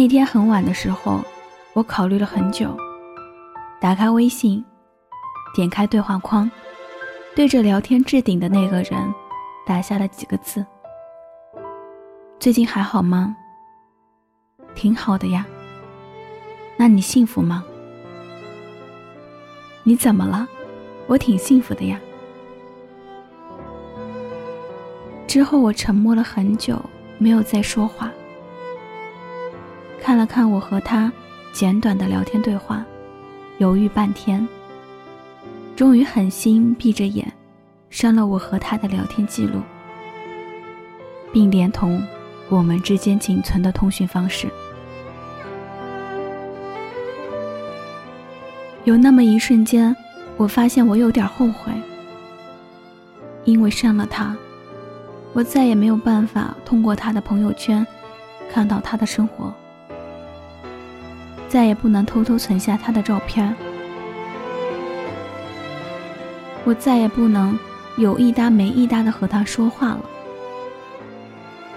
[0.00, 1.20] 那天很晚的时候，
[1.74, 2.74] 我考虑了很久，
[3.78, 4.64] 打开微信，
[5.54, 6.50] 点开对话框，
[7.36, 9.14] 对着聊天置顶的那个人
[9.66, 10.64] 打下了几个字
[12.40, 13.36] ：“最近还好吗
[14.74, 15.44] ？”“挺好的呀。
[16.78, 17.62] ”“那你幸福吗
[19.84, 20.48] ？”“你怎么了
[21.08, 22.00] ？”“我挺幸福的呀。”
[25.28, 26.80] 之后我沉默了很久，
[27.18, 28.10] 没有再说话。
[30.10, 31.12] 看了看我和他
[31.52, 32.84] 简短的聊天对话，
[33.58, 34.44] 犹豫半天，
[35.76, 37.32] 终于狠心闭着眼
[37.90, 39.60] 删了我和他的聊天记录，
[41.32, 42.02] 并连同
[42.48, 44.48] 我们之间仅存的通讯方式。
[48.82, 49.94] 有那么一瞬间，
[50.36, 51.70] 我发现我有点后悔，
[53.44, 54.36] 因为删了他，
[55.34, 57.86] 我再也没有办法通过他的朋友圈
[58.52, 59.54] 看到他的生活。
[61.50, 63.52] 再也不能偷偷存下他的照片，
[66.64, 67.58] 我再也不能
[67.96, 70.00] 有一搭没一搭的和他说话了，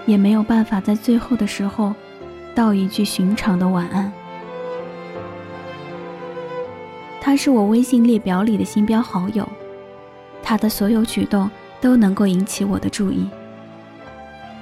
[0.06, 1.92] 也没有办法在最后的时候
[2.54, 4.12] 道一句寻常的晚安。
[7.20, 9.44] 他是我微信列表里的星标好友，
[10.40, 13.28] 他的所有举动都能够引起我的注意。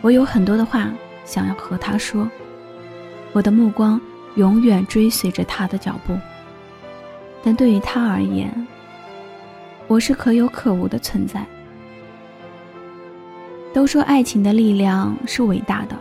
[0.00, 0.90] 我有很多的话
[1.26, 2.26] 想要和他说，
[3.32, 4.00] 我的目光。
[4.36, 6.16] 永远追随着他的脚步，
[7.42, 8.50] 但对于他而言，
[9.86, 11.44] 我是可有可无的存在。
[13.74, 15.96] 都说爱情的力量是伟大的，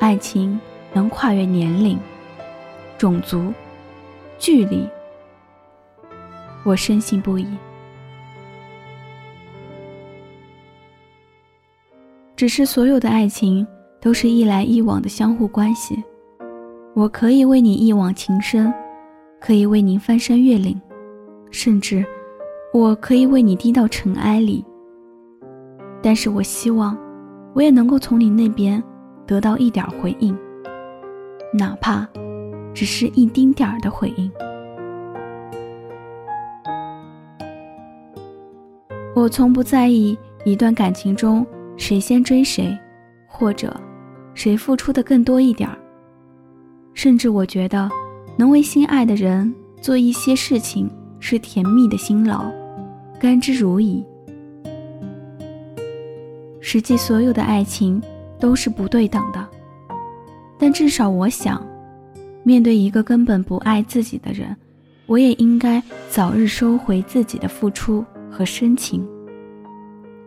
[0.00, 0.58] 爱情
[0.92, 1.98] 能跨越年龄、
[2.96, 3.52] 种族、
[4.38, 4.86] 距离，
[6.64, 7.46] 我深信不疑。
[12.36, 13.66] 只是所有的爱情
[14.00, 16.02] 都是一来一往的相互关系。
[16.98, 18.74] 我可以为你一往情深，
[19.38, 20.76] 可以为您翻山越岭，
[21.48, 22.04] 甚至
[22.74, 24.64] 我可以为你低到尘埃里。
[26.02, 26.98] 但是我希望，
[27.54, 28.82] 我也能够从你那边
[29.28, 30.36] 得到一点回应，
[31.54, 32.04] 哪怕
[32.74, 34.28] 只是一丁点儿的回应。
[39.14, 42.76] 我从不在意一段感情中谁先追谁，
[43.24, 43.72] 或者
[44.34, 45.78] 谁付出的更多一点儿。
[46.98, 47.88] 甚至我觉得，
[48.36, 52.50] 能为心爱的人做一些事情是甜蜜的辛劳，
[53.20, 54.04] 甘之如饴。
[56.58, 58.02] 实际所有的爱情
[58.40, 59.48] 都是不对等的，
[60.58, 61.64] 但至少我想，
[62.42, 64.56] 面对一个根本不爱自己的人，
[65.06, 65.80] 我也应该
[66.10, 69.06] 早日收回自己的付出和深情。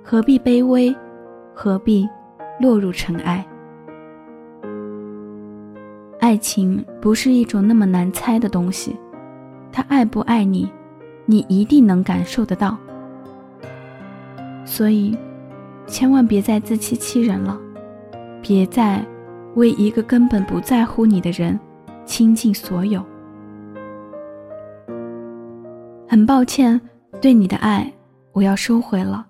[0.02, 0.96] 何必卑微？
[1.54, 2.08] 何必
[2.62, 3.46] 落入尘埃？
[6.32, 8.96] 爱情不是一种那么难猜的东西，
[9.70, 10.72] 他爱不爱你，
[11.26, 12.78] 你一定能感受得到。
[14.64, 15.14] 所以，
[15.88, 17.60] 千万别再自欺欺人了，
[18.42, 19.06] 别再
[19.56, 21.60] 为一个根本不在乎你的人
[22.06, 23.04] 倾尽所有。
[26.08, 26.80] 很抱歉，
[27.20, 27.92] 对你的爱，
[28.32, 29.28] 我要收回了。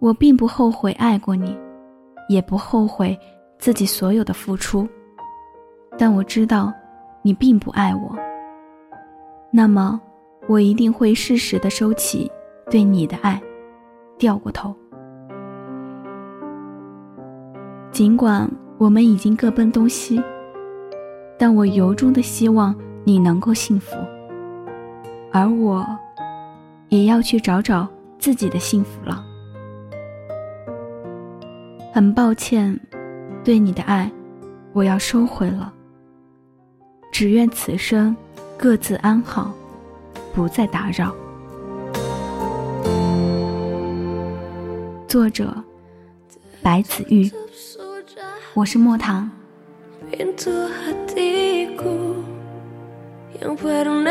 [0.00, 1.56] 我并不后悔爱过你，
[2.28, 3.16] 也不后悔
[3.60, 4.88] 自己所有的付出。
[6.00, 6.72] 但我知道，
[7.20, 8.16] 你并不爱我。
[9.50, 10.00] 那么，
[10.48, 12.32] 我一定会适时的收起
[12.70, 13.38] 对你的爱，
[14.16, 14.74] 掉过头。
[17.92, 20.18] 尽管我们已经各奔东西，
[21.38, 22.74] 但我由衷的希望
[23.04, 23.94] 你能够幸福，
[25.30, 25.86] 而我，
[26.88, 27.86] 也要去找找
[28.18, 29.22] 自己的幸福了。
[31.92, 32.80] 很抱歉，
[33.44, 34.10] 对你的爱，
[34.72, 35.74] 我要收回了。
[37.10, 38.16] 只愿此生
[38.56, 39.52] 各自安好，
[40.34, 41.14] 不再打扰。
[45.06, 45.52] 作者：
[46.62, 47.30] 白子玉。
[48.54, 49.30] 我是莫唐。
[53.62, 54.10] walau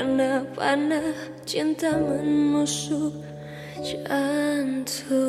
[0.00, 1.12] Karena panah
[1.44, 3.20] cinta menusuk
[3.84, 5.20] jantungku